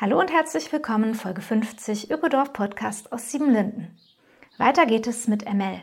[0.00, 3.98] Hallo und herzlich willkommen, Folge 50 Ökodorf Podcast aus Siebenlinden.
[4.56, 5.82] Weiter geht es mit ML.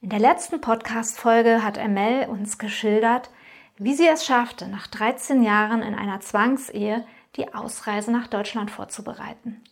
[0.00, 3.28] In der letzten Podcast-Folge hat ML uns geschildert,
[3.76, 7.04] wie sie es schaffte, nach 13 Jahren in einer Zwangsehe
[7.36, 9.62] die Ausreise nach Deutschland vorzubereiten.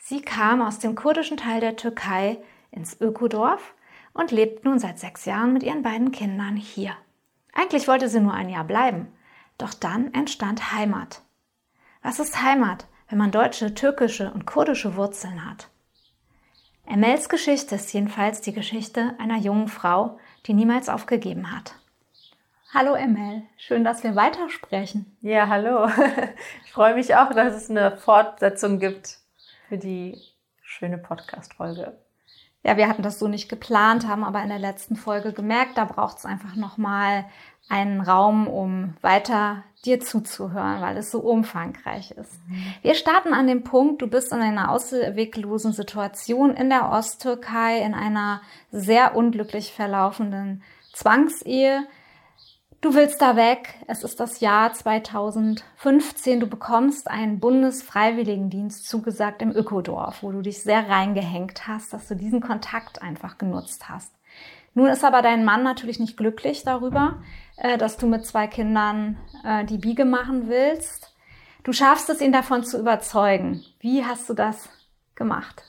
[0.00, 2.38] Sie kam aus dem kurdischen Teil der Türkei
[2.72, 3.74] ins Ökodorf
[4.14, 6.96] und lebt nun seit sechs Jahren mit ihren beiden Kindern hier.
[7.52, 9.12] Eigentlich wollte sie nur ein Jahr bleiben,
[9.58, 11.22] doch dann entstand Heimat.
[12.02, 15.68] Was ist Heimat, wenn man deutsche, türkische und kurdische Wurzeln hat?
[16.86, 21.74] Emels Geschichte ist jedenfalls die Geschichte einer jungen Frau, die niemals aufgegeben hat.
[22.74, 25.16] Hallo Emel, schön, dass wir weitersprechen.
[25.20, 25.88] Ja, hallo.
[26.64, 29.18] Ich freue mich auch, dass es eine Fortsetzung gibt
[29.68, 30.18] für die
[30.62, 31.98] schöne Podcast-Folge.
[32.62, 35.84] Ja, wir hatten das so nicht geplant, haben aber in der letzten Folge gemerkt, da
[35.84, 37.24] braucht es einfach nochmal
[37.68, 42.38] einen Raum, um weiter dir zuzuhören, weil es so umfangreich ist.
[42.82, 47.94] Wir starten an dem Punkt, du bist in einer ausweglosen Situation in der Osttürkei, in
[47.94, 51.84] einer sehr unglücklich verlaufenden Zwangsehe.
[52.82, 53.76] Du willst da weg.
[53.86, 56.40] Es ist das Jahr 2015.
[56.40, 62.16] Du bekommst einen Bundesfreiwilligendienst zugesagt im Ökodorf, wo du dich sehr reingehängt hast, dass du
[62.16, 64.12] diesen Kontakt einfach genutzt hast.
[64.74, 67.22] Nun ist aber dein Mann natürlich nicht glücklich darüber,
[67.56, 71.14] äh, dass du mit zwei Kindern äh, die Biege machen willst.
[71.62, 73.62] Du schaffst es, ihn davon zu überzeugen.
[73.78, 74.68] Wie hast du das
[75.14, 75.62] gemacht?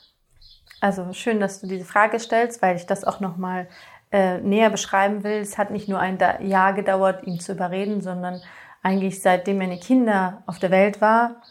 [0.81, 3.69] Also schön, dass du diese Frage stellst, weil ich das auch noch mal
[4.13, 5.41] äh, näher beschreiben will.
[5.41, 8.39] Es hat nicht nur ein Jahr gedauert, ihn zu überreden, sondern
[8.83, 11.41] eigentlich seitdem meine Kinder auf der Welt war,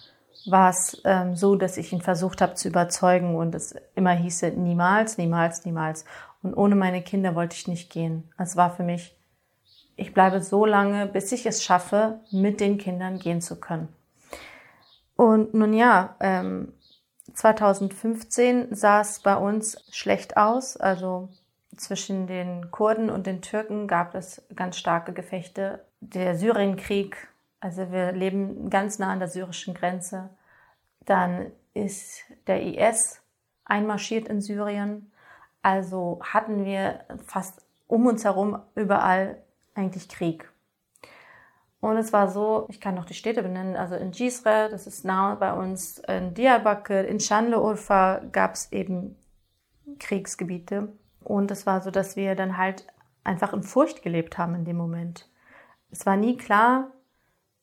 [0.47, 4.51] war es ähm, so, dass ich ihn versucht habe zu überzeugen und es immer hieße,
[4.51, 6.05] niemals, niemals, niemals.
[6.43, 8.31] Und ohne meine Kinder wollte ich nicht gehen.
[8.39, 9.17] Es war für mich,
[9.97, 13.89] ich bleibe so lange, bis ich es schaffe, mit den Kindern gehen zu können.
[15.17, 16.73] Und nun ja, ähm,
[17.35, 20.77] 2015 sah es bei uns schlecht aus.
[20.77, 21.29] Also
[21.83, 25.85] zwischen den Kurden und den Türken gab es ganz starke Gefechte.
[26.01, 27.29] Der Syrienkrieg,
[27.61, 30.31] also wir leben ganz nah an der syrischen Grenze.
[31.05, 33.21] Dann ist der IS
[33.65, 35.13] einmarschiert in Syrien.
[35.63, 39.43] Also hatten wir fast um uns herum überall
[39.75, 40.49] eigentlich Krieg.
[41.81, 45.05] Und es war so, ich kann noch die Städte benennen, also in Cisre, das ist
[45.05, 49.17] nah bei uns, in Diyarbakir, in Şanlıurfa gab es eben
[49.99, 50.93] Kriegsgebiete.
[51.25, 52.87] Und es war so, dass wir dann halt
[53.25, 55.29] einfach in Furcht gelebt haben in dem Moment.
[55.91, 56.91] Es war nie klar,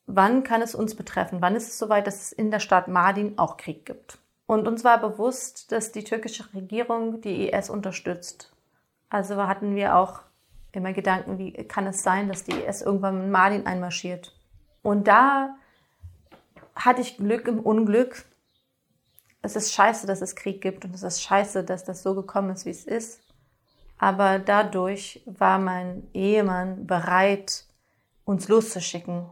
[0.05, 3.37] wann kann es uns betreffen, wann ist es soweit, dass es in der Stadt Mardin
[3.37, 4.19] auch Krieg gibt.
[4.45, 8.51] Und uns war bewusst, dass die türkische Regierung die IS unterstützt.
[9.09, 10.21] Also hatten wir auch
[10.71, 14.35] immer Gedanken, wie kann es sein, dass die IS irgendwann in Mardin einmarschiert.
[14.81, 15.55] Und da
[16.75, 18.25] hatte ich Glück im Unglück.
[19.41, 22.49] Es ist scheiße, dass es Krieg gibt und es ist scheiße, dass das so gekommen
[22.51, 23.21] ist, wie es ist.
[23.99, 27.65] Aber dadurch war mein Ehemann bereit,
[28.23, 29.25] uns loszuschicken,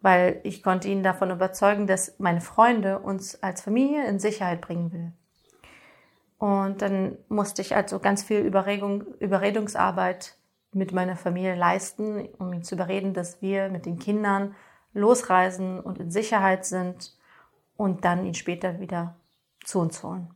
[0.00, 4.92] weil ich konnte ihn davon überzeugen, dass meine Freunde uns als Familie in Sicherheit bringen
[4.92, 5.12] will.
[6.38, 10.36] Und dann musste ich also ganz viel Überregung, Überredungsarbeit
[10.72, 14.54] mit meiner Familie leisten, um ihn zu überreden, dass wir mit den Kindern
[14.94, 17.16] losreisen und in Sicherheit sind
[17.76, 19.16] und dann ihn später wieder
[19.64, 20.30] zu uns holen.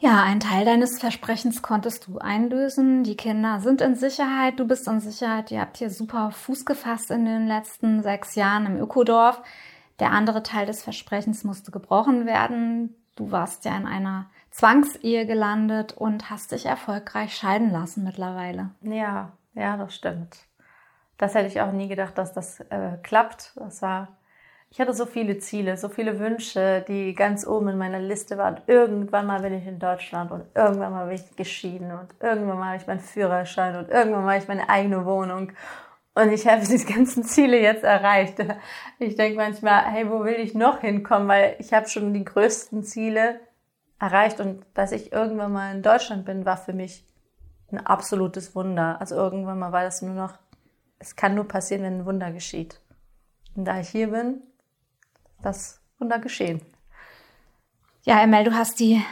[0.00, 3.02] Ja, ein Teil deines Versprechens konntest du einlösen.
[3.02, 5.50] Die Kinder sind in Sicherheit, du bist in Sicherheit.
[5.50, 9.42] Ihr habt hier super Fuß gefasst in den letzten sechs Jahren im Ökodorf.
[9.98, 12.94] Der andere Teil des Versprechens musste gebrochen werden.
[13.16, 18.70] Du warst ja in einer Zwangsehe gelandet und hast dich erfolgreich scheiden lassen mittlerweile.
[18.82, 20.36] Ja, ja, das stimmt.
[21.16, 23.54] Das hätte ich auch nie gedacht, dass das äh, klappt.
[23.56, 24.17] Das war
[24.70, 28.60] ich hatte so viele Ziele, so viele Wünsche, die ganz oben in meiner Liste waren.
[28.66, 32.66] Irgendwann mal bin ich in Deutschland und irgendwann mal bin ich geschieden und irgendwann mal
[32.68, 35.52] habe ich meinen Führerschein und irgendwann mal habe ich meine eigene Wohnung.
[36.14, 38.38] Und ich habe diese ganzen Ziele jetzt erreicht.
[38.98, 41.28] Ich denke manchmal, hey, wo will ich noch hinkommen?
[41.28, 43.40] Weil ich habe schon die größten Ziele
[43.98, 47.04] erreicht und dass ich irgendwann mal in Deutschland bin, war für mich
[47.72, 49.00] ein absolutes Wunder.
[49.00, 50.34] Also irgendwann mal war das nur noch,
[50.98, 52.80] es kann nur passieren, wenn ein Wunder geschieht.
[53.56, 54.42] Und da ich hier bin,
[55.42, 56.60] das Wunder geschehen.
[58.04, 59.02] Ja, Emel, du hast die,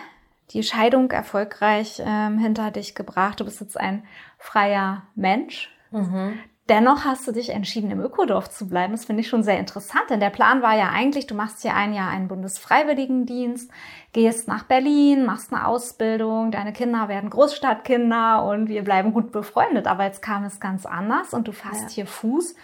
[0.50, 3.40] die Scheidung erfolgreich ähm, hinter dich gebracht.
[3.40, 4.04] Du bist jetzt ein
[4.38, 5.70] freier Mensch.
[5.90, 6.38] Mhm.
[6.68, 8.92] Dennoch hast du dich entschieden, im Ökodorf zu bleiben.
[8.92, 11.74] Das finde ich schon sehr interessant, denn der Plan war ja eigentlich, du machst hier
[11.76, 13.70] ein Jahr einen Bundesfreiwilligendienst,
[14.12, 19.86] gehst nach Berlin, machst eine Ausbildung, deine Kinder werden Großstadtkinder und wir bleiben gut befreundet.
[19.86, 21.94] Aber jetzt kam es ganz anders und du fasst ja.
[21.94, 22.56] hier Fuß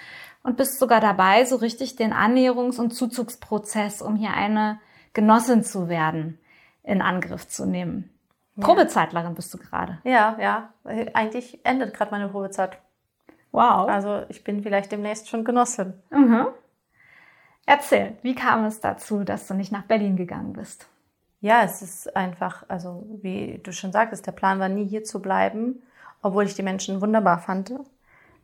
[0.43, 4.81] und bist sogar dabei, so richtig den Annäherungs- und Zuzugsprozess, um hier eine
[5.13, 6.39] Genossin zu werden,
[6.83, 8.11] in Angriff zu nehmen.
[8.57, 8.67] Ja.
[8.67, 9.99] Probezeitlerin bist du gerade.
[10.05, 10.73] Ja, ja.
[11.15, 12.79] Eigentlich endet gerade meine Probezeit.
[13.51, 13.89] Wow.
[13.89, 15.95] Also ich bin vielleicht demnächst schon Genossin.
[16.11, 16.49] Mhm.
[17.65, 20.89] Erzähl, wie kam es dazu, dass du nicht nach Berlin gegangen bist?
[21.41, 25.21] Ja, es ist einfach, also wie du schon sagtest, der Plan war nie hier zu
[25.21, 25.83] bleiben,
[26.23, 27.73] obwohl ich die Menschen wunderbar fand,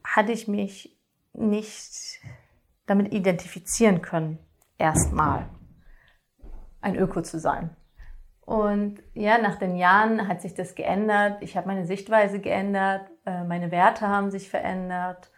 [0.05, 0.98] hatte ich mich
[1.33, 2.21] nicht
[2.87, 4.39] damit identifizieren können,
[4.79, 5.49] erstmal
[6.81, 7.77] ein Öko zu sein.
[8.41, 11.43] Und ja, nach den Jahren hat sich das geändert.
[11.43, 15.31] Ich habe meine Sichtweise geändert, äh, meine Werte haben sich verändert.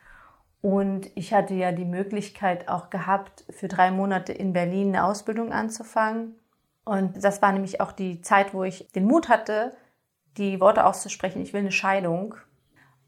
[0.63, 5.53] Und ich hatte ja die Möglichkeit auch gehabt, für drei Monate in Berlin eine Ausbildung
[5.53, 6.39] anzufangen.
[6.85, 9.77] Und das war nämlich auch die Zeit, wo ich den Mut hatte,
[10.37, 12.35] die Worte auszusprechen, ich will eine Scheidung.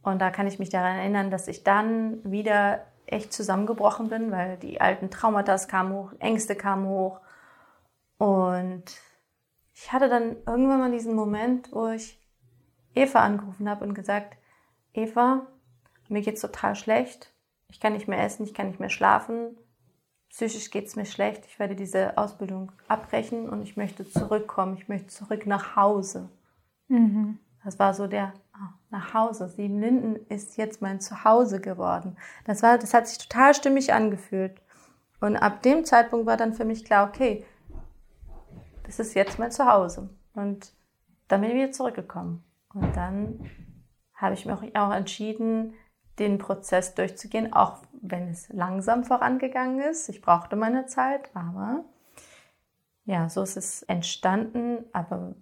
[0.02, 4.56] Und da kann ich mich daran erinnern, dass ich dann wieder echt zusammengebrochen bin, weil
[4.56, 7.20] die alten Traumata kamen hoch, Ängste kamen hoch.
[8.18, 8.84] Und
[9.74, 12.20] ich hatte dann irgendwann mal diesen Moment, wo ich
[12.94, 14.36] Eva angerufen habe und gesagt,
[14.92, 15.46] Eva,
[16.08, 17.32] mir geht's total schlecht.
[17.68, 19.56] Ich kann nicht mehr essen, ich kann nicht mehr schlafen.
[20.28, 21.44] Psychisch geht's mir schlecht.
[21.46, 24.76] Ich werde diese Ausbildung abbrechen und ich möchte zurückkommen.
[24.76, 26.28] Ich möchte zurück nach Hause.
[26.88, 27.38] Mhm.
[27.64, 28.32] Das war so der
[28.90, 29.48] nach Hause.
[29.48, 32.16] Sieben Linden ist jetzt mein Zuhause geworden.
[32.44, 34.60] Das war, das hat sich total stimmig angefühlt.
[35.20, 37.44] Und ab dem Zeitpunkt war dann für mich klar, okay,
[38.84, 40.10] das ist jetzt mein Zuhause.
[40.34, 40.74] Und
[41.28, 42.44] dann bin ich wieder zurückgekommen.
[42.74, 43.48] Und dann
[44.14, 45.74] habe ich mich auch entschieden,
[46.18, 50.08] den Prozess durchzugehen, auch wenn es langsam vorangegangen ist.
[50.08, 51.84] Ich brauchte meine Zeit, aber
[53.04, 54.84] ja, so ist es entstanden.
[54.92, 55.34] Aber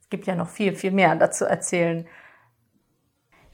[0.00, 2.06] es gibt ja noch viel, viel mehr dazu erzählen.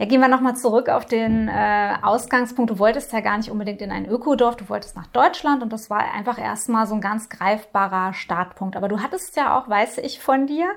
[0.03, 2.73] Ja, gehen wir nochmal zurück auf den äh, Ausgangspunkt.
[2.73, 5.91] Du wolltest ja gar nicht unbedingt in ein Ökodorf, du wolltest nach Deutschland und das
[5.91, 8.77] war einfach erstmal so ein ganz greifbarer Startpunkt.
[8.77, 10.73] Aber du hattest ja auch, weiß ich von dir,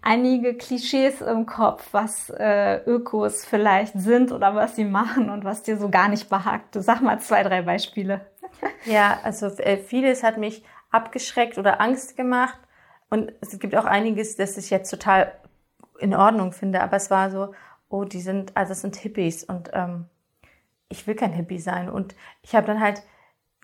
[0.00, 5.62] einige Klischees im Kopf, was äh, Ökos vielleicht sind oder was sie machen und was
[5.62, 6.68] dir so gar nicht behagt.
[6.72, 8.22] Sag mal zwei, drei Beispiele.
[8.86, 12.58] Ja, also äh, vieles hat mich abgeschreckt oder Angst gemacht
[13.10, 15.32] und es gibt auch einiges, das ich jetzt total
[15.98, 17.52] in Ordnung finde, aber es war so,
[17.90, 20.06] oh, die sind, also es sind Hippies und ähm,
[20.88, 21.90] ich will kein Hippie sein.
[21.90, 23.02] Und ich habe dann halt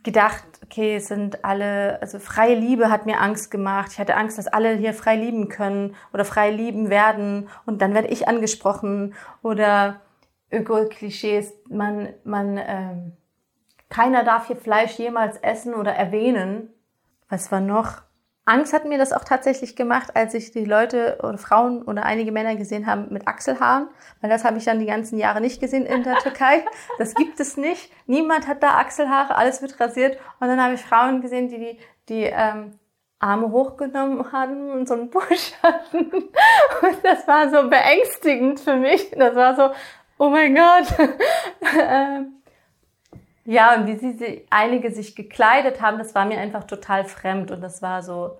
[0.02, 3.93] gedacht, okay, es sind alle, also freie Liebe hat mir Angst gemacht.
[3.93, 7.94] Ich hatte Angst, dass alle hier frei lieben können oder frei lieben werden und dann
[7.94, 10.00] werde ich angesprochen oder
[10.52, 13.12] Öko-Klischees, man, man, ähm,
[13.88, 16.70] keiner darf hier Fleisch jemals essen oder erwähnen.
[17.28, 18.02] Was war noch?
[18.47, 22.31] Angst hat mir das auch tatsächlich gemacht, als ich die Leute oder Frauen oder einige
[22.31, 23.88] Männer gesehen haben mit Achselhaaren,
[24.21, 26.65] weil das habe ich dann die ganzen Jahre nicht gesehen in der Türkei.
[26.99, 27.91] Das gibt es nicht.
[28.07, 30.17] Niemand hat da Achselhaare, alles wird rasiert.
[30.41, 32.79] Und dann habe ich Frauen gesehen, die die, die ähm,
[33.19, 36.11] Arme hochgenommen hatten und so einen Busch hatten.
[36.12, 39.11] Und das war so beängstigend für mich.
[39.11, 39.71] Das war so,
[40.19, 40.87] oh mein Gott.
[43.47, 47.61] Ja, und wie sie einige sich gekleidet haben, das war mir einfach total fremd und
[47.61, 48.38] das war so,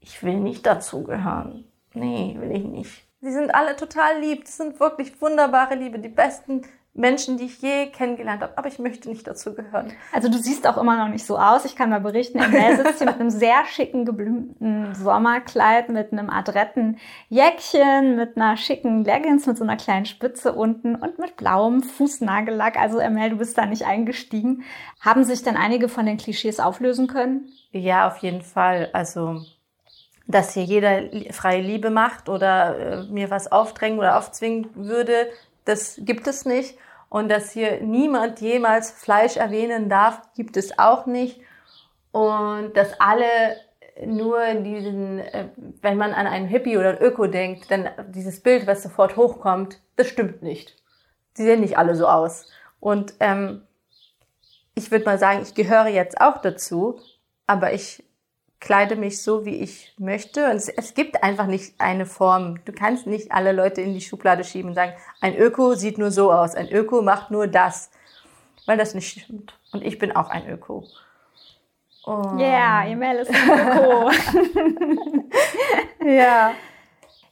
[0.00, 1.64] ich will nicht dazugehören.
[1.94, 3.06] Nee, will ich nicht.
[3.20, 6.62] Sie sind alle total lieb, das sind wirklich wunderbare Liebe, die besten
[6.94, 9.92] Menschen, die ich je kennengelernt habe, aber ich möchte nicht dazu gehören.
[10.12, 11.64] Also du siehst auch immer noch nicht so aus.
[11.64, 16.28] Ich kann mal berichten, er sitzt hier mit einem sehr schicken geblümten Sommerkleid, mit einem
[16.28, 21.82] adretten Jäckchen, mit einer schicken Leggings, mit so einer kleinen Spitze unten und mit blauem
[21.82, 22.76] Fußnagellack.
[22.76, 24.64] Also Emel, du bist da nicht eingestiegen.
[25.00, 27.48] Haben sich denn einige von den Klischees auflösen können?
[27.70, 28.90] Ja, auf jeden Fall.
[28.92, 29.42] Also
[30.28, 35.28] dass hier jeder freie Liebe macht oder äh, mir was aufdrängen oder aufzwingen würde,
[35.68, 36.78] das gibt es nicht.
[37.10, 41.40] Und dass hier niemand jemals Fleisch erwähnen darf, gibt es auch nicht.
[42.12, 43.56] Und dass alle
[44.04, 45.48] nur diesen, äh,
[45.80, 49.80] wenn man an einen Hippie oder ein Öko denkt, dann dieses Bild, was sofort hochkommt,
[49.96, 50.76] das stimmt nicht.
[51.34, 52.50] Sie sehen nicht alle so aus.
[52.80, 53.62] Und ähm,
[54.74, 57.00] ich würde mal sagen, ich gehöre jetzt auch dazu,
[57.46, 58.04] aber ich
[58.60, 60.44] kleide mich so, wie ich möchte.
[60.46, 62.64] Und es, es, gibt einfach nicht eine Form.
[62.64, 66.10] Du kannst nicht alle Leute in die Schublade schieben und sagen, ein Öko sieht nur
[66.10, 67.90] so aus, ein Öko macht nur das.
[68.66, 69.54] Weil das nicht stimmt.
[69.72, 70.84] Und ich bin auch ein Öko.
[72.06, 74.10] Ja, yeah, Emel ist ein Öko.
[76.04, 76.54] ja.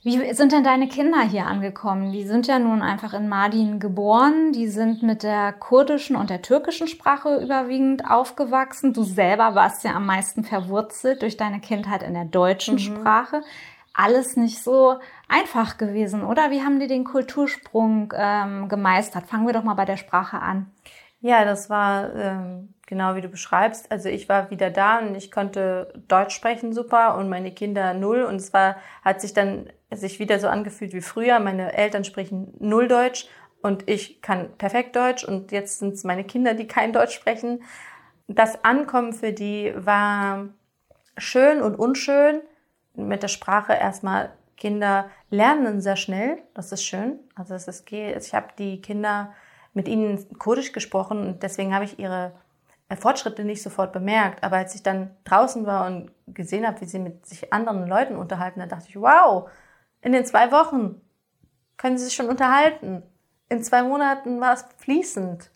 [0.06, 2.12] Wie sind denn deine Kinder hier angekommen?
[2.12, 4.52] Die sind ja nun einfach in Mardin geboren.
[4.52, 8.92] Die sind mit der kurdischen und der türkischen Sprache überwiegend aufgewachsen.
[8.92, 12.78] Du selber warst ja am meisten verwurzelt durch deine Kindheit in der deutschen mhm.
[12.78, 13.42] Sprache.
[13.94, 14.94] Alles nicht so
[15.28, 16.52] einfach gewesen, oder?
[16.52, 19.26] Wie haben die den Kultursprung ähm, gemeistert?
[19.26, 20.70] Fangen wir doch mal bei der Sprache an.
[21.20, 23.90] Ja, das war ähm, genau wie du beschreibst.
[23.90, 28.22] Also ich war wieder da und ich konnte Deutsch sprechen super und meine Kinder null.
[28.22, 31.38] Und es war, hat sich dann sich wieder so angefühlt wie früher.
[31.38, 33.28] Meine Eltern sprechen null Deutsch
[33.62, 37.62] und ich kann perfekt Deutsch und jetzt sind es meine Kinder, die kein Deutsch sprechen.
[38.28, 40.48] Das Ankommen für die war
[41.16, 42.40] schön und unschön.
[42.94, 46.38] Mit der Sprache erstmal Kinder lernen sehr schnell.
[46.54, 47.20] Das ist schön.
[47.34, 49.32] Also es ist, ich habe die Kinder
[49.74, 52.32] mit ihnen Kurdisch gesprochen und deswegen habe ich ihre
[52.98, 54.42] Fortschritte nicht sofort bemerkt.
[54.42, 58.16] Aber als ich dann draußen war und gesehen habe, wie sie mit sich anderen Leuten
[58.16, 59.50] unterhalten, da dachte ich, wow,
[60.00, 61.00] in den zwei Wochen
[61.76, 63.02] können sie sich schon unterhalten.
[63.48, 65.50] In zwei Monaten war es fließend.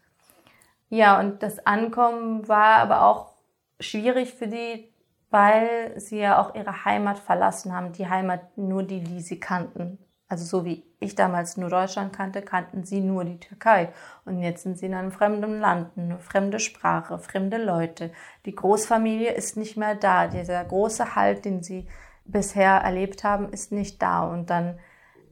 [0.88, 3.34] Ja, und das Ankommen war aber auch
[3.78, 4.92] schwierig für die,
[5.30, 7.92] weil sie ja auch ihre Heimat verlassen haben.
[7.92, 9.98] Die Heimat nur die, die sie kannten.
[10.28, 13.92] Also so wie ich damals nur Deutschland kannte, kannten sie nur die Türkei.
[14.24, 18.12] Und jetzt sind sie in einem fremden Land, eine fremde Sprache, fremde Leute.
[18.46, 20.28] Die Großfamilie ist nicht mehr da.
[20.28, 21.88] Dieser große Halt, den sie
[22.30, 24.24] bisher erlebt haben, ist nicht da.
[24.24, 24.78] Und dann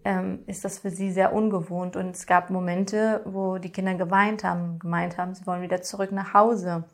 [0.04, 1.96] ähm, ist das für sie sehr ungewohnt.
[1.96, 6.12] Und es gab Momente, wo die Kinder geweint haben, gemeint haben, sie wollen wieder zurück
[6.12, 6.84] nach Hause,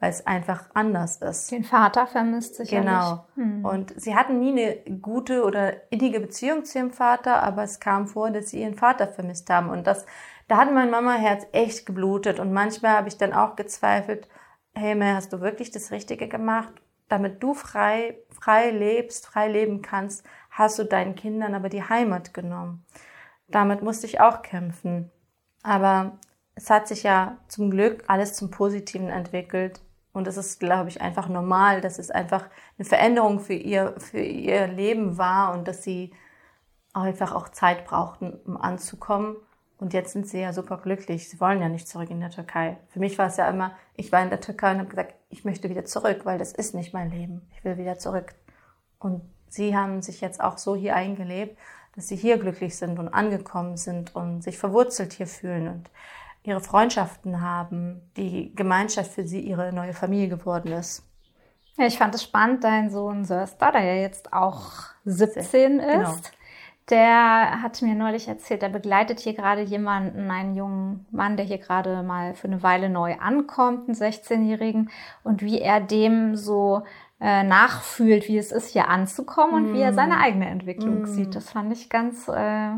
[0.00, 1.50] weil es einfach anders ist.
[1.50, 3.26] Den Vater vermisst sich Genau.
[3.34, 3.64] Hm.
[3.64, 8.06] Und sie hatten nie eine gute oder innige Beziehung zu ihrem Vater, aber es kam
[8.06, 9.70] vor, dass sie ihren Vater vermisst haben.
[9.70, 10.06] Und das,
[10.48, 12.40] da hat mein Mama-Herz echt geblutet.
[12.40, 14.28] Und manchmal habe ich dann auch gezweifelt,
[14.74, 16.72] hey, Mel, hast du wirklich das Richtige gemacht?
[17.08, 22.34] Damit du frei, frei lebst, frei leben kannst, hast du deinen Kindern aber die Heimat
[22.34, 22.84] genommen.
[23.48, 25.10] Damit musste ich auch kämpfen.
[25.62, 26.18] Aber
[26.54, 29.80] es hat sich ja zum Glück alles zum Positiven entwickelt.
[30.12, 34.20] Und es ist, glaube ich, einfach normal, dass es einfach eine Veränderung für ihr, für
[34.20, 36.12] ihr Leben war und dass sie
[36.92, 39.36] einfach auch Zeit brauchten, um anzukommen.
[39.78, 41.28] Und jetzt sind sie ja super glücklich.
[41.28, 42.78] Sie wollen ja nicht zurück in der Türkei.
[42.88, 45.44] Für mich war es ja immer, ich war in der Türkei und habe gesagt, ich
[45.44, 47.42] möchte wieder zurück, weil das ist nicht mein Leben.
[47.54, 48.34] Ich will wieder zurück.
[48.98, 51.58] Und sie haben sich jetzt auch so hier eingelebt,
[51.94, 55.90] dass sie hier glücklich sind und angekommen sind und sich verwurzelt hier fühlen und
[56.42, 61.02] ihre Freundschaften haben, die Gemeinschaft für sie ihre neue Familie geworden ist.
[61.76, 64.72] Ja, ich fand es spannend, dein Sohn Sörster, der ja jetzt auch
[65.04, 65.88] 17 ist.
[65.88, 66.37] Genau
[66.90, 71.58] der hat mir neulich erzählt, er begleitet hier gerade jemanden, einen jungen Mann, der hier
[71.58, 74.90] gerade mal für eine Weile neu ankommt, einen 16-Jährigen,
[75.22, 76.84] und wie er dem so
[77.20, 79.74] äh, nachfühlt, wie es ist, hier anzukommen und mm.
[79.74, 80.20] wie er seine mm.
[80.20, 81.06] eigene Entwicklung mm.
[81.06, 81.34] sieht.
[81.34, 82.70] Das fand ich ganz, äh,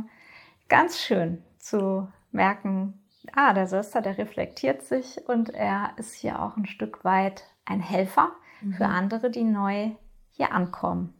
[0.69, 2.95] ganz schön zu merken.
[3.35, 7.81] Ah, der Söster, der reflektiert sich und er ist hier auch ein Stück weit ein
[7.81, 8.73] Helfer mm.
[8.73, 9.90] für andere, die neu
[10.31, 11.14] hier ankommen.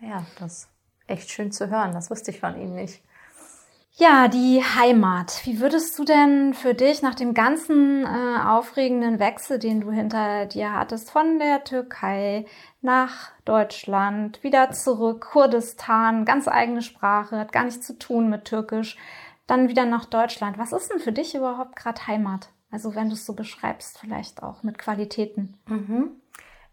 [0.00, 0.68] Ja, das
[1.06, 1.92] echt schön zu hören.
[1.92, 3.02] Das wusste ich von ihm nicht.
[3.98, 5.40] Ja, die Heimat.
[5.44, 10.44] Wie würdest du denn für dich nach dem ganzen äh, aufregenden Wechsel, den du hinter
[10.44, 12.44] dir hattest, von der Türkei
[12.82, 18.98] nach Deutschland, wieder zurück, Kurdistan, ganz eigene Sprache, hat gar nichts zu tun mit Türkisch,
[19.46, 20.58] dann wieder nach Deutschland.
[20.58, 22.50] Was ist denn für dich überhaupt gerade Heimat?
[22.70, 25.58] Also wenn du es so beschreibst, vielleicht auch mit Qualitäten.
[25.68, 26.20] Mhm.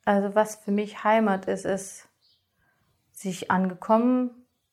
[0.04, 2.10] Also was für mich Heimat ist, ist
[3.24, 4.32] sich angekommen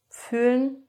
[0.08, 0.86] fühlen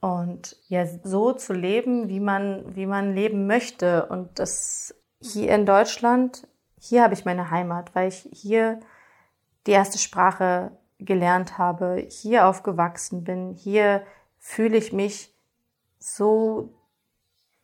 [0.00, 5.66] und ja so zu leben, wie man wie man leben möchte und das hier in
[5.66, 6.46] Deutschland,
[6.78, 8.80] hier habe ich meine Heimat, weil ich hier
[9.66, 14.04] die erste Sprache gelernt habe, hier aufgewachsen bin, hier
[14.38, 15.34] fühle ich mich
[15.98, 16.72] so,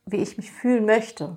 [0.05, 1.37] wie ich mich fühlen möchte.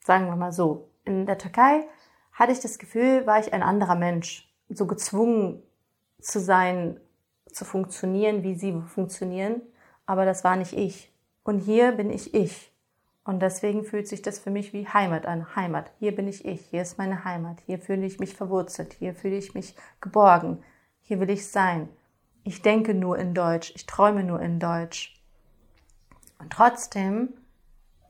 [0.00, 0.90] Sagen wir mal so.
[1.04, 1.86] In der Türkei
[2.32, 5.62] hatte ich das Gefühl, war ich ein anderer Mensch, so gezwungen
[6.20, 7.00] zu sein,
[7.56, 9.62] zu funktionieren, wie sie funktionieren,
[10.04, 11.10] aber das war nicht ich.
[11.42, 12.70] Und hier bin ich ich.
[13.24, 15.56] Und deswegen fühlt sich das für mich wie Heimat an.
[15.56, 15.90] Heimat.
[15.98, 16.66] Hier bin ich ich.
[16.66, 17.60] Hier ist meine Heimat.
[17.66, 18.92] Hier fühle ich mich verwurzelt.
[18.92, 20.62] Hier fühle ich mich geborgen.
[21.02, 21.88] Hier will ich sein.
[22.44, 23.72] Ich denke nur in Deutsch.
[23.74, 25.20] Ich träume nur in Deutsch.
[26.38, 27.30] Und trotzdem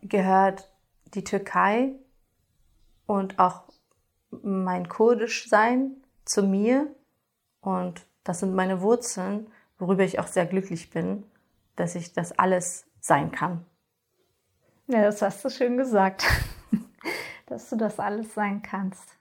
[0.02, 0.70] gehört
[1.14, 1.92] die Türkei
[3.06, 3.62] und auch
[4.42, 5.92] mein Kurdisch sein
[6.24, 6.88] zu mir
[7.60, 9.47] Und das sind meine Wurzeln,
[9.78, 11.25] worüber ich auch sehr glücklich bin,
[11.76, 13.64] dass ich das alles sein kann.
[14.88, 16.25] Ja, das hast du schön gesagt,
[17.47, 19.16] dass du das alles sein kannst.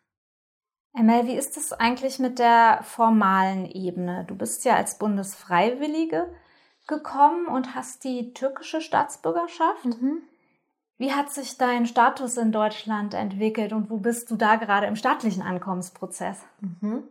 [0.98, 4.24] Emel, wie ist es eigentlich mit der formalen Ebene?
[4.28, 6.34] Du bist ja als Bundesfreiwillige
[6.88, 9.86] gekommen und hast die türkische Staatsbürgerschaft.
[9.86, 10.22] Mhm.
[10.98, 14.96] Wie hat sich dein Status in Deutschland entwickelt und wo bist du da gerade im
[14.96, 16.42] staatlichen Ankommensprozess?
[16.62, 17.04] Mhm.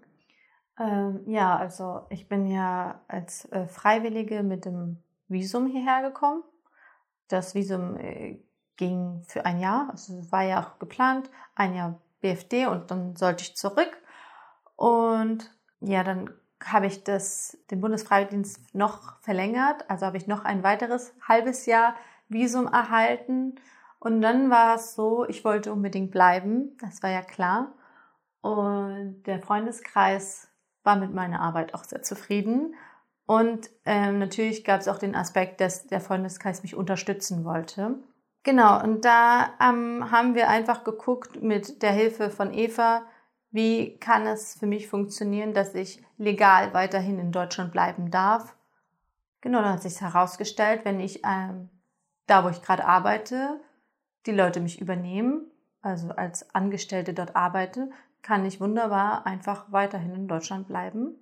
[0.79, 6.43] Ähm, ja, also ich bin ja als äh, Freiwillige mit dem Visum hierher gekommen.
[7.29, 8.41] Das Visum äh,
[8.77, 13.43] ging für ein Jahr, also war ja auch geplant, ein Jahr BFD und dann sollte
[13.43, 13.97] ich zurück.
[14.77, 16.31] Und ja, dann
[16.63, 21.95] habe ich das, den Bundesfreiwilligendienst noch verlängert, also habe ich noch ein weiteres halbes Jahr
[22.29, 23.57] Visum erhalten.
[24.01, 27.73] Und dann war es so, ich wollte unbedingt bleiben, das war ja klar.
[28.41, 30.49] Und der Freundeskreis
[30.85, 32.75] war mit meiner Arbeit auch sehr zufrieden.
[33.27, 37.97] Und ähm, natürlich gab es auch den Aspekt, dass der Freundeskreis mich unterstützen wollte.
[38.43, 43.07] Genau, und da ähm, haben wir einfach geguckt mit der Hilfe von Eva,
[43.51, 48.55] wie kann es für mich funktionieren, dass ich legal weiterhin in Deutschland bleiben darf.
[49.41, 51.71] Genau, dann hat sich herausgestellt, wenn ich ähm,
[52.27, 53.61] da, wo ich gerade arbeite,
[54.27, 55.51] die Leute mich übernehmen,
[55.81, 57.91] also als Angestellte dort arbeite,
[58.25, 61.15] kann ich wunderbar einfach weiterhin in Deutschland bleiben.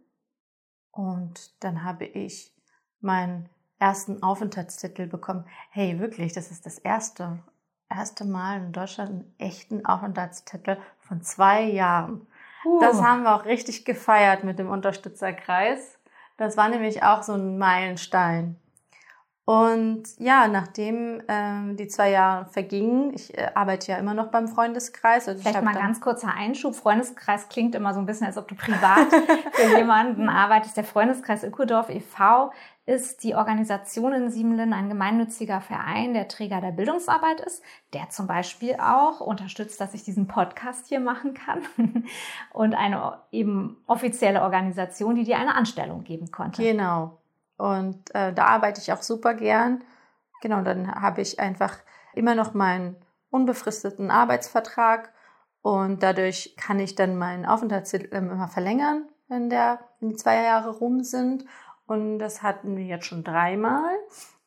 [0.93, 2.55] Und dann habe ich
[3.01, 5.45] meinen ersten Aufenthaltstitel bekommen.
[5.71, 7.43] Hey, wirklich, das ist das erste,
[7.91, 12.27] erste Mal in Deutschland einen echten Aufenthaltstitel von zwei Jahren.
[12.65, 12.81] Uh.
[12.81, 15.99] Das haben wir auch richtig gefeiert mit dem Unterstützerkreis.
[16.37, 18.62] Das war nämlich auch so ein Meilenstein.
[19.45, 24.47] Und ja, nachdem ähm, die zwei Jahre vergingen, ich äh, arbeite ja immer noch beim
[24.47, 25.27] Freundeskreis.
[25.27, 26.77] Also Vielleicht mal ganz kurzer Einschub.
[26.77, 29.09] Freundeskreis klingt immer so ein bisschen, als ob du privat
[29.53, 30.77] für jemanden arbeitest.
[30.77, 32.53] Der Freundeskreis Ökodorf e.V.
[32.87, 37.65] ist die Organisation in Siebenlinden ein gemeinnütziger Verein, der Träger der Bildungsarbeit ist,
[37.95, 41.63] der zum Beispiel auch unterstützt, dass ich diesen Podcast hier machen kann
[42.53, 46.63] und eine eben offizielle Organisation, die dir eine Anstellung geben konnte.
[46.63, 47.19] Genau.
[47.63, 49.85] Und äh, da arbeite ich auch super gern.
[50.41, 51.79] Genau, dann habe ich einfach
[52.13, 52.97] immer noch meinen
[53.31, 55.13] unbefristeten Arbeitsvertrag
[55.61, 60.71] und dadurch kann ich dann meinen Aufenthaltstitel immer verlängern, wenn, der, wenn die zwei Jahre
[60.71, 61.45] rum sind.
[61.87, 63.95] Und das hatten wir jetzt schon dreimal.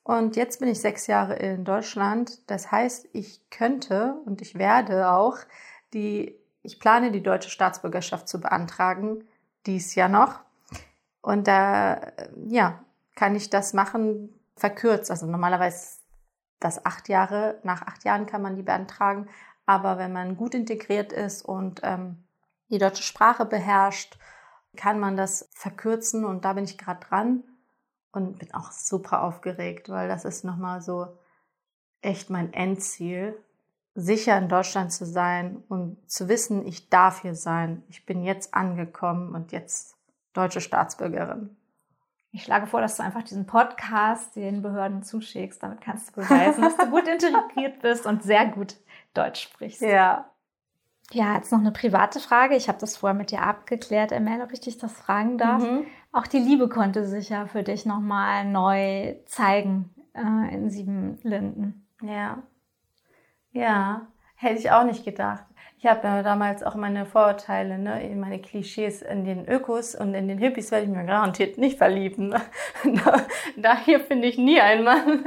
[0.04, 2.52] Und jetzt bin ich sechs Jahre in Deutschland.
[2.52, 5.38] Das heißt, ich könnte und ich werde auch
[5.94, 9.24] die, ich plane die deutsche Staatsbürgerschaft zu beantragen,
[9.66, 10.42] dies Jahr noch.
[11.22, 12.12] Und da,
[12.46, 12.82] ja,
[13.16, 15.10] kann ich das machen, verkürzt.
[15.12, 16.00] Also normalerweise
[16.60, 19.28] das acht Jahre, nach acht Jahren kann man die beantragen.
[19.66, 22.24] Aber wenn man gut integriert ist und ähm,
[22.70, 24.18] die deutsche Sprache beherrscht,
[24.76, 27.44] kann man das verkürzen und da bin ich gerade dran
[28.12, 31.18] und bin auch super aufgeregt, weil das ist nochmal so
[32.02, 33.38] echt mein Endziel,
[33.96, 37.84] sicher in Deutschland zu sein und zu wissen, ich darf hier sein.
[37.88, 39.96] Ich bin jetzt angekommen und jetzt
[40.34, 41.56] deutsche Staatsbürgerin.
[42.36, 45.64] Ich schlage vor, dass du einfach diesen Podcast den Behörden zuschickst.
[45.64, 48.76] Damit kannst du beweisen, dass du gut integriert bist und sehr gut
[49.14, 49.82] Deutsch sprichst.
[49.82, 50.26] Ja.
[51.12, 52.58] Ja, jetzt noch eine private Frage.
[52.58, 55.64] Ich habe das vorher mit dir abgeklärt, Emel, ob ich dich das fragen darf.
[55.64, 55.86] Mhm.
[56.12, 61.88] Auch die Liebe konnte sich ja für dich nochmal neu zeigen äh, in Siebenlinden.
[62.02, 62.44] Ja.
[63.54, 65.46] Ja, hätte ich auch nicht gedacht.
[65.78, 70.28] Ich habe ja damals auch meine Vorurteile, ne, meine Klischees in den Ökos und in
[70.28, 72.34] den Hippies werde ich mir garantiert nicht verlieben.
[73.58, 75.26] da, hier finde ich nie einen Mann.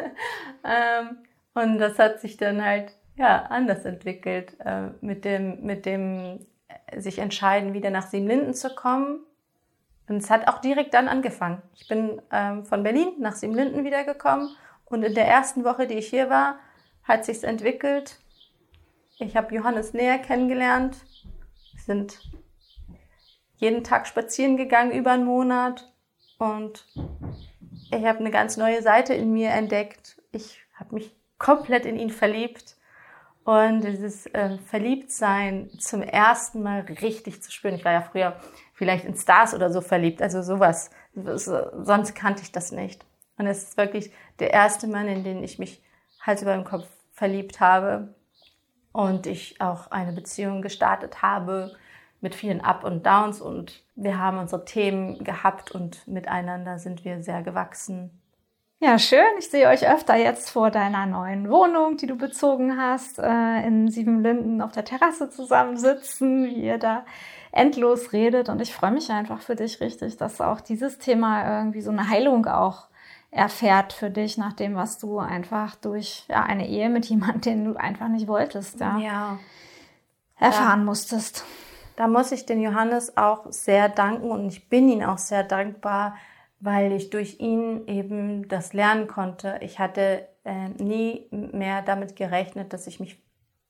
[0.64, 1.18] Ähm,
[1.55, 6.47] und das hat sich dann halt ja anders entwickelt äh, mit dem mit dem
[6.87, 9.21] äh, sich entscheiden, wieder nach Siebenlinden zu kommen.
[10.09, 11.62] Und es hat auch direkt dann angefangen.
[11.75, 14.49] Ich bin ähm, von Berlin nach Siebenlinden wiedergekommen
[14.87, 16.59] und in der ersten Woche, die ich hier war,
[17.05, 18.18] hat sich's entwickelt
[19.19, 20.97] ich habe Johannes näher kennengelernt.
[21.73, 22.21] Wir sind
[23.57, 25.93] jeden Tag spazieren gegangen über einen Monat
[26.39, 26.87] und
[27.91, 30.23] ich habe eine ganz neue Seite in mir entdeckt.
[30.31, 32.77] Ich habe mich komplett in ihn verliebt
[33.45, 37.75] und dieses äh, Verliebtsein zum ersten Mal richtig zu spüren.
[37.75, 38.37] Ich war ja früher
[38.75, 40.91] vielleicht in Stars oder so verliebt, also sowas.
[41.15, 43.05] Sonst kannte ich das nicht.
[43.39, 45.83] Und es ist wirklich der erste Mann, in den ich mich
[46.21, 48.15] Hals über den Kopf verliebt habe
[48.99, 51.71] und ich auch eine Beziehung gestartet habe
[52.21, 57.23] mit vielen Up und Downs und wir haben unsere Themen gehabt und miteinander sind wir
[57.23, 58.11] sehr gewachsen.
[58.81, 59.21] Ja, schön.
[59.39, 63.89] Ich sehe euch öfter jetzt vor deiner neuen Wohnung, die du bezogen hast, äh, in
[63.89, 67.05] Siebenlinden auf der Terrasse zusammensitzen, wie ihr da
[67.53, 68.49] endlos redet.
[68.49, 72.09] Und ich freue mich einfach für dich richtig, dass auch dieses Thema irgendwie so eine
[72.09, 72.89] Heilung auch
[73.31, 77.64] erfährt für dich, nach dem, was du einfach durch ja, eine Ehe mit jemandem, den
[77.64, 79.38] du einfach nicht wolltest, ja, Ja.
[80.38, 81.45] erfahren musstest.
[81.97, 86.17] Da muss ich den Johannes auch sehr danken und ich bin ihm auch sehr dankbar,
[86.61, 89.59] weil ich durch ihn eben das lernen konnte.
[89.62, 93.23] Ich hatte äh, nie mehr damit gerechnet, dass ich mich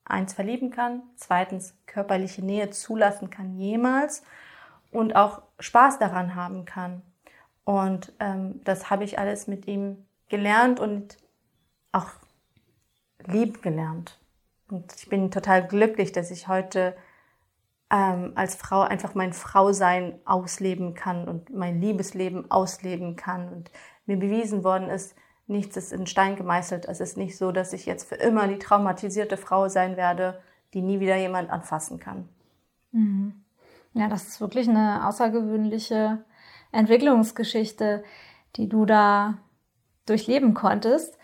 [0.05, 4.23] eins verlieben kann, zweitens körperliche Nähe zulassen kann jemals
[4.91, 7.03] und auch Spaß daran haben kann.
[7.69, 11.17] Und ähm, das habe ich alles mit ihm gelernt und
[11.91, 12.09] auch
[13.27, 14.17] lieb gelernt.
[14.71, 16.97] Und ich bin total glücklich, dass ich heute
[17.91, 23.47] ähm, als Frau einfach mein Frausein ausleben kann und mein Liebesleben ausleben kann.
[23.49, 23.69] Und
[24.07, 25.13] mir bewiesen worden ist,
[25.45, 26.85] nichts ist in Stein gemeißelt.
[26.85, 30.41] Es ist nicht so, dass ich jetzt für immer die traumatisierte Frau sein werde,
[30.73, 32.27] die nie wieder jemand anfassen kann.
[32.93, 33.43] Mhm.
[33.93, 36.23] Ja, das ist wirklich eine außergewöhnliche
[36.71, 38.03] Entwicklungsgeschichte,
[38.55, 39.37] die du da
[40.05, 41.17] durchleben konntest.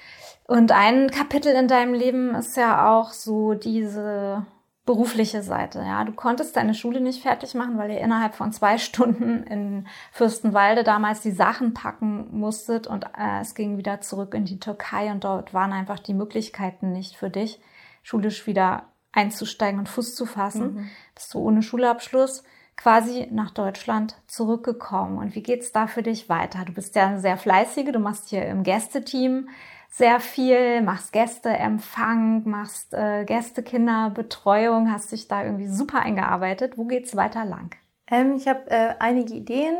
[0.48, 4.46] Und ein Kapitel in deinem Leben ist ja auch so diese
[4.86, 5.80] berufliche Seite.
[5.80, 9.88] Ja, du konntest deine Schule nicht fertig machen, weil ihr innerhalb von zwei Stunden in
[10.12, 15.12] Fürstenwalde damals die Sachen packen musstet und äh, es ging wieder zurück in die Türkei
[15.12, 17.60] und dort waren einfach die Möglichkeiten nicht für dich,
[18.04, 20.76] schulisch wieder einzusteigen und Fuß zu fassen.
[20.76, 20.90] Mhm.
[21.16, 22.44] Bist du ohne Schulabschluss
[22.78, 25.18] quasi nach Deutschland zurückgekommen.
[25.18, 26.66] Und wie geht's da für dich weiter?
[26.66, 29.50] Du bist ja eine sehr fleißige, du machst hier im Gästeteam
[29.90, 36.78] sehr viel, machst Gästeempfang, machst äh, Gästekinderbetreuung, hast dich da irgendwie super eingearbeitet.
[36.78, 37.74] Wo geht's weiter lang?
[38.12, 39.78] Ähm, ich habe äh, einige Ideen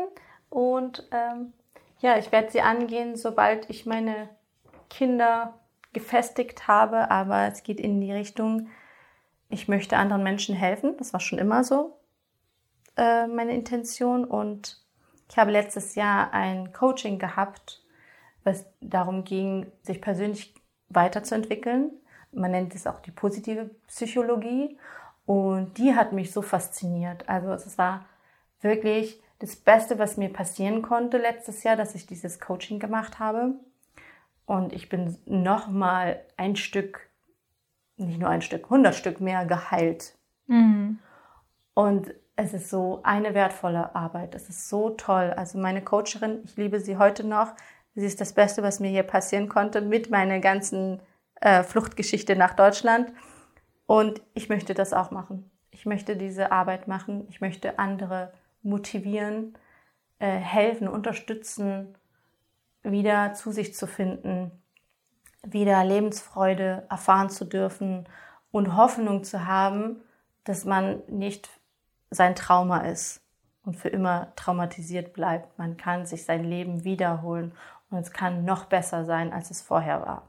[0.48, 1.52] und ähm,
[1.98, 4.30] ja, ich werde sie angehen, sobald ich meine
[4.88, 5.54] Kinder
[5.92, 7.10] gefestigt habe.
[7.10, 8.68] Aber es geht in die Richtung,
[9.50, 10.94] ich möchte anderen Menschen helfen.
[10.96, 11.95] Das war schon immer so
[12.96, 14.24] äh, meine Intention.
[14.24, 14.82] Und
[15.30, 17.86] ich habe letztes Jahr ein Coaching gehabt
[18.46, 20.54] was darum ging, sich persönlich
[20.88, 21.90] weiterzuentwickeln.
[22.32, 24.78] Man nennt es auch die positive Psychologie.
[25.26, 27.28] Und die hat mich so fasziniert.
[27.28, 28.06] Also es war
[28.60, 33.54] wirklich das Beste, was mir passieren konnte letztes Jahr, dass ich dieses Coaching gemacht habe.
[34.46, 37.10] Und ich bin noch mal ein Stück,
[37.96, 40.16] nicht nur ein Stück, 100 Stück mehr geheilt.
[40.46, 41.00] Mhm.
[41.74, 44.34] Und es ist so eine wertvolle Arbeit.
[44.34, 45.32] Es ist so toll.
[45.36, 47.54] Also meine Coacherin, ich liebe sie heute noch.
[47.94, 51.00] Sie ist das Beste, was mir hier passieren konnte mit meiner ganzen
[51.40, 53.10] äh, Fluchtgeschichte nach Deutschland.
[53.86, 55.50] Und ich möchte das auch machen.
[55.70, 57.26] Ich möchte diese Arbeit machen.
[57.30, 59.56] Ich möchte andere motivieren,
[60.18, 61.96] äh, helfen, unterstützen,
[62.82, 64.50] wieder zu sich zu finden,
[65.42, 68.06] wieder Lebensfreude erfahren zu dürfen
[68.50, 70.02] und Hoffnung zu haben,
[70.44, 71.48] dass man nicht
[72.10, 73.20] sein Trauma ist
[73.64, 75.58] und für immer traumatisiert bleibt.
[75.58, 77.52] Man kann sich sein Leben wiederholen
[77.90, 80.28] und es kann noch besser sein, als es vorher war.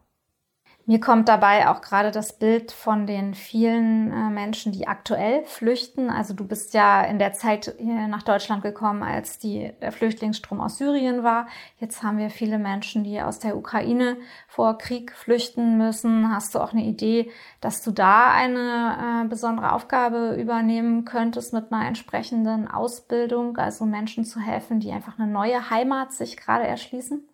[0.90, 6.10] Mir kommt dabei auch gerade das Bild von den vielen äh, Menschen, die aktuell flüchten.
[6.10, 10.62] Also du bist ja in der Zeit hier nach Deutschland gekommen, als die, der Flüchtlingsstrom
[10.62, 11.48] aus Syrien war.
[11.78, 14.16] Jetzt haben wir viele Menschen, die aus der Ukraine
[14.48, 16.34] vor Krieg flüchten müssen.
[16.34, 21.70] Hast du auch eine Idee, dass du da eine äh, besondere Aufgabe übernehmen könntest mit
[21.70, 27.28] einer entsprechenden Ausbildung, also Menschen zu helfen, die einfach eine neue Heimat sich gerade erschließen?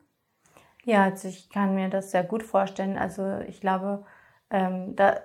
[0.86, 2.98] Ja, also ich kann mir das sehr gut vorstellen.
[2.98, 4.06] Also ich glaube,
[4.50, 5.22] ähm, da,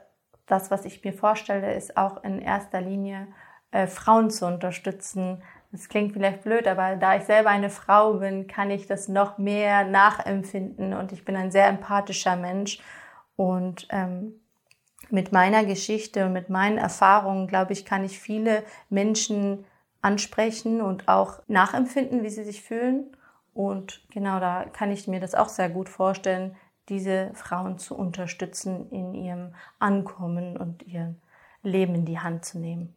[0.46, 3.28] das, was ich mir vorstelle, ist auch in erster Linie
[3.72, 5.42] äh, Frauen zu unterstützen.
[5.72, 9.36] Das klingt vielleicht blöd, aber da ich selber eine Frau bin, kann ich das noch
[9.36, 12.80] mehr nachempfinden und ich bin ein sehr empathischer Mensch
[13.36, 14.40] und ähm,
[15.10, 19.66] mit meiner Geschichte und mit meinen Erfahrungen, glaube ich, kann ich viele Menschen
[20.00, 23.14] ansprechen und auch nachempfinden, wie sie sich fühlen.
[23.58, 26.54] Und genau da kann ich mir das auch sehr gut vorstellen,
[26.88, 31.16] diese Frauen zu unterstützen in ihrem Ankommen und ihr
[31.64, 32.94] Leben in die Hand zu nehmen.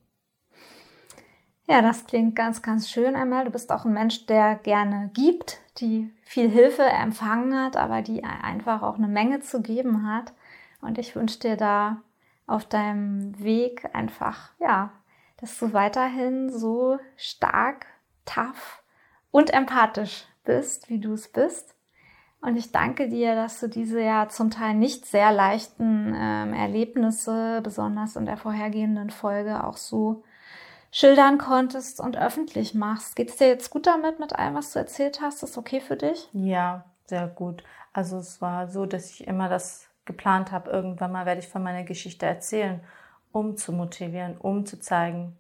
[1.66, 3.46] Ja, das klingt ganz, ganz schön einmal.
[3.46, 8.24] Du bist auch ein Mensch, der gerne gibt, die viel Hilfe empfangen hat, aber die
[8.24, 10.32] einfach auch eine Menge zu geben hat.
[10.80, 12.04] Und ich wünsche dir da
[12.46, 14.92] auf deinem Weg einfach, ja,
[15.38, 17.88] dass du weiterhin so stark,
[18.26, 18.84] tough
[19.32, 21.76] und empathisch bist, wie du es bist.
[22.42, 27.62] Und ich danke dir, dass du diese ja zum Teil nicht sehr leichten ähm, Erlebnisse,
[27.64, 30.24] besonders in der vorhergehenden Folge, auch so
[30.92, 33.16] schildern konntest und öffentlich machst.
[33.16, 35.44] Geht es dir jetzt gut damit, mit allem, was du erzählt hast?
[35.44, 36.30] Ist okay für dich?
[36.34, 37.64] Ja, sehr gut.
[37.94, 41.62] Also es war so, dass ich immer das geplant habe, irgendwann mal werde ich von
[41.62, 42.82] meiner Geschichte erzählen,
[43.32, 45.38] um zu motivieren, um zu zeigen,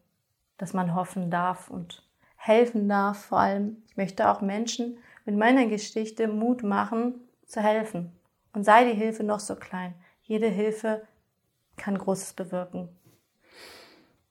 [0.57, 2.03] dass man hoffen darf und
[2.41, 3.25] helfen darf.
[3.25, 8.11] Vor allem, ich möchte auch Menschen mit meiner Geschichte Mut machen, zu helfen.
[8.53, 9.93] Und sei die Hilfe noch so klein.
[10.23, 11.03] Jede Hilfe
[11.77, 12.89] kann Großes bewirken.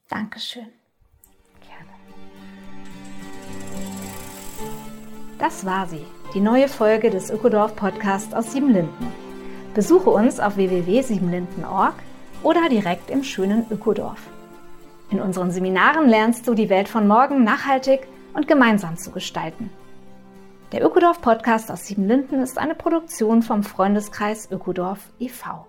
[0.09, 0.67] Dankeschön.
[1.61, 1.89] Gerne.
[5.39, 9.07] Das war sie, die neue Folge des Ökodorf Podcasts aus Siebenlinden.
[9.73, 11.95] Besuche uns auf www.siebenlinden.org
[12.43, 14.30] oder direkt im schönen Ökodorf.
[15.11, 19.69] In unseren Seminaren lernst du die Welt von morgen nachhaltig und gemeinsam zu gestalten.
[20.71, 25.67] Der Ökodorf Podcast aus Siebenlinden ist eine Produktion vom Freundeskreis Ökodorf e.V.